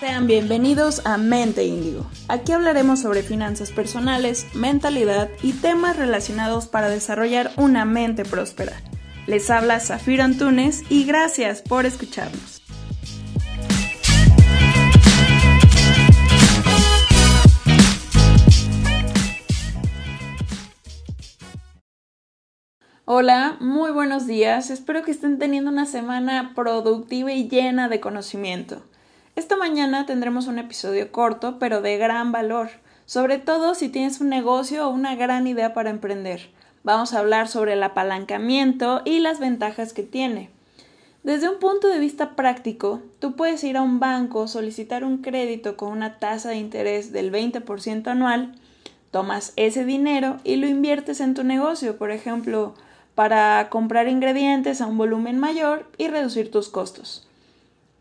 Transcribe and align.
Sean 0.00 0.28
bienvenidos 0.28 1.04
a 1.04 1.18
Mente 1.18 1.64
Índigo. 1.64 2.06
Aquí 2.28 2.52
hablaremos 2.52 3.00
sobre 3.00 3.24
finanzas 3.24 3.72
personales, 3.72 4.46
mentalidad 4.54 5.28
y 5.42 5.52
temas 5.54 5.96
relacionados 5.96 6.68
para 6.68 6.88
desarrollar 6.88 7.50
una 7.56 7.84
mente 7.84 8.24
próspera. 8.24 8.80
Les 9.26 9.50
habla 9.50 9.80
Zafiro 9.80 10.22
Antunes 10.22 10.84
y 10.88 11.04
gracias 11.04 11.62
por 11.62 11.84
escucharnos. 11.84 12.62
Hola, 23.04 23.56
muy 23.58 23.90
buenos 23.90 24.28
días. 24.28 24.70
Espero 24.70 25.02
que 25.02 25.10
estén 25.10 25.38
teniendo 25.38 25.72
una 25.72 25.86
semana 25.86 26.52
productiva 26.54 27.32
y 27.32 27.48
llena 27.48 27.88
de 27.88 27.98
conocimiento. 27.98 28.84
Esta 29.38 29.56
mañana 29.56 30.04
tendremos 30.04 30.48
un 30.48 30.58
episodio 30.58 31.12
corto, 31.12 31.60
pero 31.60 31.80
de 31.80 31.96
gran 31.96 32.32
valor, 32.32 32.70
sobre 33.06 33.38
todo 33.38 33.76
si 33.76 33.88
tienes 33.88 34.20
un 34.20 34.30
negocio 34.30 34.88
o 34.88 34.90
una 34.90 35.14
gran 35.14 35.46
idea 35.46 35.74
para 35.74 35.90
emprender. 35.90 36.50
Vamos 36.82 37.14
a 37.14 37.20
hablar 37.20 37.46
sobre 37.46 37.74
el 37.74 37.82
apalancamiento 37.84 39.00
y 39.04 39.20
las 39.20 39.38
ventajas 39.38 39.92
que 39.92 40.02
tiene. 40.02 40.50
Desde 41.22 41.48
un 41.48 41.60
punto 41.60 41.86
de 41.86 42.00
vista 42.00 42.34
práctico, 42.34 43.00
tú 43.20 43.36
puedes 43.36 43.62
ir 43.62 43.76
a 43.76 43.82
un 43.82 44.00
banco, 44.00 44.48
solicitar 44.48 45.04
un 45.04 45.18
crédito 45.18 45.76
con 45.76 45.92
una 45.92 46.18
tasa 46.18 46.48
de 46.48 46.56
interés 46.56 47.12
del 47.12 47.30
20% 47.30 48.08
anual, 48.08 48.56
tomas 49.12 49.52
ese 49.54 49.84
dinero 49.84 50.38
y 50.42 50.56
lo 50.56 50.66
inviertes 50.66 51.20
en 51.20 51.34
tu 51.34 51.44
negocio, 51.44 51.96
por 51.96 52.10
ejemplo, 52.10 52.74
para 53.14 53.68
comprar 53.70 54.08
ingredientes 54.08 54.80
a 54.80 54.86
un 54.86 54.98
volumen 54.98 55.38
mayor 55.38 55.88
y 55.96 56.08
reducir 56.08 56.50
tus 56.50 56.68
costos. 56.68 57.27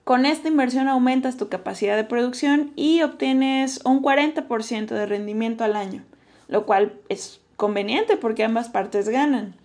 Con 0.08 0.26
esta 0.26 0.48
inversión 0.48 0.88
aumentas 0.88 1.36
tu 1.36 1.50
capacidad 1.50 1.98
de 1.98 2.06
producción 2.06 2.72
y 2.78 3.02
obtienes 3.02 3.82
un 3.84 4.02
40% 4.02 4.88
de 4.88 5.06
rendimiento 5.06 5.66
al 5.66 5.76
año, 5.76 6.02
lo 6.48 6.66
cual 6.66 6.94
es 7.10 7.42
conveniente 7.58 8.16
porque 8.16 8.46
ambas 8.46 8.70
partes 8.70 9.10
ganan. 9.10 9.56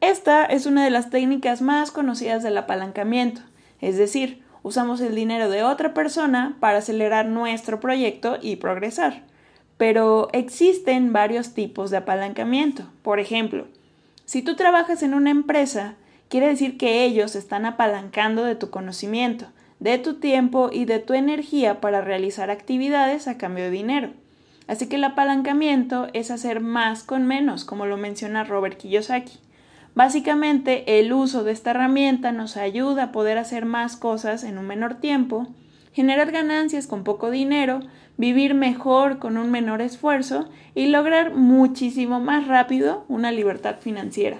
Esta 0.00 0.46
es 0.46 0.64
una 0.64 0.84
de 0.84 0.90
las 0.90 1.10
técnicas 1.10 1.60
más 1.60 1.90
conocidas 1.90 2.42
del 2.42 2.56
apalancamiento, 2.56 3.42
es 3.82 3.98
decir, 3.98 4.42
usamos 4.62 5.02
el 5.02 5.14
dinero 5.14 5.50
de 5.50 5.64
otra 5.64 5.92
persona 5.92 6.56
para 6.60 6.78
acelerar 6.78 7.26
nuestro 7.26 7.78
proyecto 7.78 8.38
y 8.40 8.56
progresar. 8.56 9.24
Pero 9.76 10.30
existen 10.32 11.12
varios 11.12 11.52
tipos 11.52 11.90
de 11.90 11.98
apalancamiento. 11.98 12.84
Por 13.02 13.20
ejemplo, 13.20 13.66
si 14.24 14.40
tú 14.40 14.56
trabajas 14.56 15.02
en 15.02 15.12
una 15.12 15.28
empresa, 15.28 15.96
quiere 16.30 16.46
decir 16.46 16.78
que 16.78 17.04
ellos 17.04 17.36
están 17.36 17.66
apalancando 17.66 18.44
de 18.44 18.54
tu 18.54 18.70
conocimiento, 18.70 19.48
de 19.80 19.98
tu 19.98 20.14
tiempo 20.14 20.70
y 20.72 20.84
de 20.84 20.98
tu 20.98 21.14
energía 21.14 21.80
para 21.80 22.00
realizar 22.00 22.50
actividades 22.50 23.28
a 23.28 23.38
cambio 23.38 23.64
de 23.64 23.70
dinero. 23.70 24.10
Así 24.66 24.88
que 24.88 24.96
el 24.96 25.04
apalancamiento 25.04 26.08
es 26.14 26.30
hacer 26.30 26.60
más 26.60 27.02
con 27.02 27.26
menos, 27.26 27.64
como 27.64 27.86
lo 27.86 27.96
menciona 27.96 28.44
Robert 28.44 28.78
Kiyosaki. 28.78 29.38
Básicamente, 29.94 30.98
el 30.98 31.12
uso 31.12 31.44
de 31.44 31.52
esta 31.52 31.70
herramienta 31.70 32.32
nos 32.32 32.56
ayuda 32.56 33.04
a 33.04 33.12
poder 33.12 33.38
hacer 33.38 33.64
más 33.66 33.96
cosas 33.96 34.42
en 34.42 34.58
un 34.58 34.66
menor 34.66 34.94
tiempo, 34.94 35.48
generar 35.92 36.32
ganancias 36.32 36.86
con 36.86 37.04
poco 37.04 37.30
dinero, 37.30 37.80
vivir 38.16 38.54
mejor 38.54 39.18
con 39.18 39.36
un 39.36 39.50
menor 39.50 39.82
esfuerzo 39.82 40.48
y 40.74 40.86
lograr 40.86 41.34
muchísimo 41.34 42.20
más 42.20 42.48
rápido 42.48 43.04
una 43.08 43.30
libertad 43.32 43.76
financiera. 43.80 44.38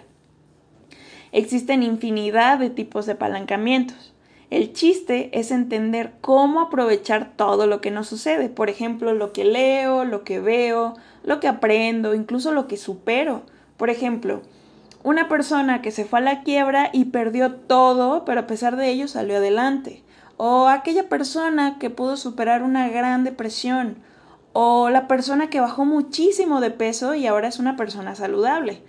Existen 1.33 1.83
infinidad 1.83 2.59
de 2.59 2.71
tipos 2.71 3.07
de 3.07 3.13
apalancamientos. 3.13 4.14
El 4.55 4.73
chiste 4.73 5.37
es 5.37 5.51
entender 5.51 6.13
cómo 6.21 6.61
aprovechar 6.61 7.33
todo 7.37 7.67
lo 7.67 7.81
que 7.81 7.91
nos 7.91 8.07
sucede, 8.07 8.49
por 8.49 8.71
ejemplo, 8.71 9.13
lo 9.13 9.33
que 9.33 9.45
leo, 9.45 10.05
lo 10.05 10.23
que 10.23 10.39
veo, 10.39 10.95
lo 11.25 11.41
que 11.41 11.49
aprendo, 11.49 12.15
incluso 12.15 12.53
lo 12.53 12.69
que 12.69 12.77
supero. 12.77 13.43
Por 13.77 13.91
ejemplo, 13.91 14.43
una 15.03 15.29
persona 15.29 15.83
que 15.83 15.91
se 15.91 16.05
fue 16.05 16.21
a 16.21 16.23
la 16.23 16.43
quiebra 16.45 16.91
y 16.93 17.07
perdió 17.07 17.53
todo, 17.53 18.25
pero 18.25 18.43
a 18.43 18.47
pesar 18.47 18.77
de 18.77 18.91
ello 18.91 19.09
salió 19.09 19.39
adelante 19.39 20.05
o 20.37 20.69
aquella 20.69 21.09
persona 21.09 21.79
que 21.79 21.91
pudo 21.91 22.17
superar 22.17 22.63
una 22.63 22.89
gran 22.89 23.25
depresión, 23.25 23.97
o 24.53 24.89
la 24.89 25.09
persona 25.09 25.51
que 25.51 25.61
bajó 25.61 25.85
muchísimo 25.85 26.61
de 26.61 26.71
peso 26.71 27.15
y 27.15 27.27
ahora 27.27 27.49
es 27.49 27.59
una 27.59 27.77
persona 27.77 28.15
saludable. 28.15 28.83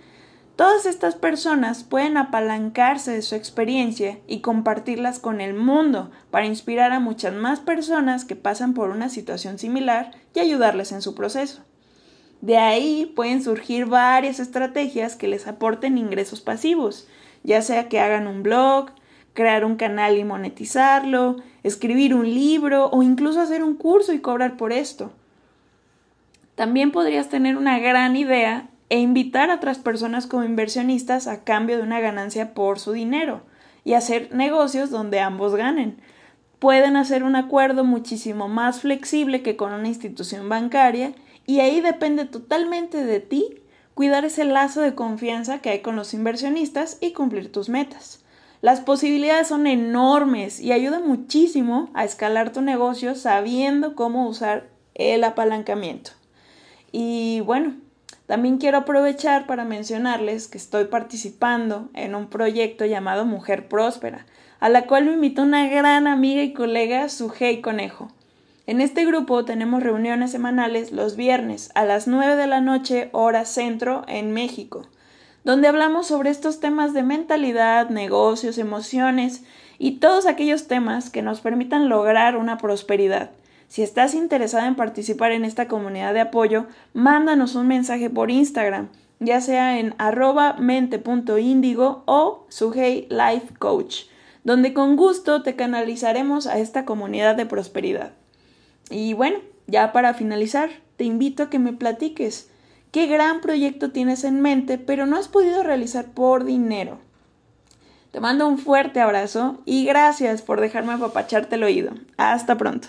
Todas 0.56 0.86
estas 0.86 1.14
personas 1.16 1.84
pueden 1.84 2.16
apalancarse 2.16 3.12
de 3.12 3.20
su 3.20 3.34
experiencia 3.34 4.18
y 4.26 4.40
compartirlas 4.40 5.18
con 5.18 5.42
el 5.42 5.52
mundo 5.52 6.10
para 6.30 6.46
inspirar 6.46 6.92
a 6.92 7.00
muchas 7.00 7.34
más 7.34 7.60
personas 7.60 8.24
que 8.24 8.36
pasan 8.36 8.72
por 8.72 8.88
una 8.88 9.10
situación 9.10 9.58
similar 9.58 10.12
y 10.34 10.40
ayudarles 10.40 10.92
en 10.92 11.02
su 11.02 11.14
proceso. 11.14 11.62
De 12.40 12.56
ahí 12.56 13.12
pueden 13.14 13.42
surgir 13.42 13.84
varias 13.84 14.40
estrategias 14.40 15.14
que 15.14 15.28
les 15.28 15.46
aporten 15.46 15.98
ingresos 15.98 16.40
pasivos, 16.40 17.06
ya 17.42 17.60
sea 17.60 17.90
que 17.90 18.00
hagan 18.00 18.26
un 18.26 18.42
blog, 18.42 18.92
crear 19.34 19.62
un 19.62 19.76
canal 19.76 20.16
y 20.16 20.24
monetizarlo, 20.24 21.36
escribir 21.64 22.14
un 22.14 22.32
libro 22.32 22.88
o 22.92 23.02
incluso 23.02 23.42
hacer 23.42 23.62
un 23.62 23.74
curso 23.76 24.14
y 24.14 24.20
cobrar 24.20 24.56
por 24.56 24.72
esto. 24.72 25.12
También 26.54 26.92
podrías 26.92 27.28
tener 27.28 27.58
una 27.58 27.78
gran 27.78 28.16
idea 28.16 28.70
e 28.88 28.98
invitar 29.00 29.50
a 29.50 29.56
otras 29.56 29.78
personas 29.78 30.26
como 30.26 30.44
inversionistas 30.44 31.26
a 31.26 31.44
cambio 31.44 31.76
de 31.76 31.82
una 31.82 32.00
ganancia 32.00 32.54
por 32.54 32.78
su 32.78 32.92
dinero 32.92 33.42
y 33.84 33.94
hacer 33.94 34.34
negocios 34.34 34.90
donde 34.90 35.20
ambos 35.20 35.54
ganen. 35.54 36.00
Pueden 36.58 36.96
hacer 36.96 37.22
un 37.22 37.36
acuerdo 37.36 37.84
muchísimo 37.84 38.48
más 38.48 38.80
flexible 38.80 39.42
que 39.42 39.56
con 39.56 39.72
una 39.72 39.88
institución 39.88 40.48
bancaria 40.48 41.14
y 41.46 41.60
ahí 41.60 41.80
depende 41.80 42.24
totalmente 42.24 43.04
de 43.04 43.20
ti 43.20 43.62
cuidar 43.94 44.24
ese 44.24 44.44
lazo 44.44 44.80
de 44.80 44.94
confianza 44.94 45.60
que 45.60 45.70
hay 45.70 45.80
con 45.80 45.96
los 45.96 46.14
inversionistas 46.14 46.98
y 47.00 47.12
cumplir 47.12 47.50
tus 47.50 47.68
metas. 47.68 48.24
Las 48.60 48.80
posibilidades 48.80 49.48
son 49.48 49.66
enormes 49.66 50.60
y 50.60 50.72
ayuda 50.72 51.00
muchísimo 51.00 51.90
a 51.94 52.04
escalar 52.04 52.52
tu 52.52 52.62
negocio 52.62 53.14
sabiendo 53.14 53.94
cómo 53.94 54.28
usar 54.28 54.68
el 54.94 55.24
apalancamiento. 55.24 56.12
Y 56.90 57.40
bueno, 57.40 57.74
también 58.26 58.58
quiero 58.58 58.78
aprovechar 58.78 59.46
para 59.46 59.64
mencionarles 59.64 60.48
que 60.48 60.58
estoy 60.58 60.84
participando 60.86 61.88
en 61.94 62.14
un 62.14 62.28
proyecto 62.28 62.84
llamado 62.84 63.24
Mujer 63.24 63.68
Próspera, 63.68 64.26
a 64.60 64.68
la 64.68 64.86
cual 64.86 65.06
me 65.06 65.12
invitó 65.12 65.42
una 65.42 65.68
gran 65.68 66.06
amiga 66.06 66.42
y 66.42 66.52
colega, 66.52 67.08
Sujei 67.08 67.60
Conejo. 67.60 68.08
En 68.66 68.80
este 68.80 69.04
grupo 69.04 69.44
tenemos 69.44 69.82
reuniones 69.82 70.32
semanales 70.32 70.92
los 70.92 71.16
viernes 71.16 71.70
a 71.74 71.84
las 71.84 72.08
9 72.08 72.36
de 72.36 72.46
la 72.46 72.60
noche 72.60 73.10
hora 73.12 73.44
centro 73.44 74.04
en 74.08 74.32
México 74.32 74.82
donde 75.46 75.68
hablamos 75.68 76.08
sobre 76.08 76.30
estos 76.30 76.58
temas 76.58 76.92
de 76.92 77.04
mentalidad, 77.04 77.88
negocios, 77.88 78.58
emociones 78.58 79.44
y 79.78 79.98
todos 79.98 80.26
aquellos 80.26 80.66
temas 80.66 81.08
que 81.08 81.22
nos 81.22 81.40
permitan 81.40 81.88
lograr 81.88 82.36
una 82.36 82.58
prosperidad. 82.58 83.30
Si 83.68 83.82
estás 83.82 84.14
interesada 84.14 84.66
en 84.66 84.76
participar 84.76 85.32
en 85.32 85.44
esta 85.44 85.68
comunidad 85.68 86.14
de 86.14 86.20
apoyo, 86.20 86.66
mándanos 86.94 87.54
un 87.54 87.66
mensaje 87.66 88.08
por 88.10 88.30
Instagram, 88.30 88.88
ya 89.18 89.40
sea 89.40 89.78
en 89.78 89.94
arroba 89.98 90.54
mente.indigo 90.54 92.02
o 92.06 92.46
Sugei 92.48 93.08
Life 93.10 93.54
Coach, 93.58 94.04
donde 94.44 94.72
con 94.72 94.96
gusto 94.96 95.42
te 95.42 95.56
canalizaremos 95.56 96.46
a 96.46 96.58
esta 96.58 96.84
comunidad 96.84 97.34
de 97.34 97.46
prosperidad. 97.46 98.12
Y 98.90 99.14
bueno, 99.14 99.38
ya 99.66 99.92
para 99.92 100.14
finalizar, 100.14 100.70
te 100.96 101.04
invito 101.04 101.44
a 101.44 101.50
que 101.50 101.58
me 101.58 101.72
platiques 101.72 102.48
qué 102.92 103.06
gran 103.06 103.40
proyecto 103.40 103.90
tienes 103.90 104.24
en 104.24 104.40
mente, 104.40 104.78
pero 104.78 105.06
no 105.06 105.16
has 105.16 105.28
podido 105.28 105.62
realizar 105.62 106.06
por 106.06 106.44
dinero. 106.44 106.98
Te 108.12 108.20
mando 108.20 108.46
un 108.46 108.58
fuerte 108.58 109.00
abrazo 109.00 109.60
y 109.66 109.84
gracias 109.84 110.40
por 110.40 110.60
dejarme 110.60 110.94
apapacharte 110.94 111.56
el 111.56 111.64
oído. 111.64 111.92
Hasta 112.16 112.56
pronto. 112.56 112.88